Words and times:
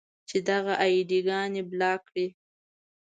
چې 0.29 0.37
دغه 0.49 0.73
اې 0.83 0.97
ډي 1.09 1.19
ګانې 1.27 1.61
بلاک 1.71 1.99
کړئ. 2.07 2.27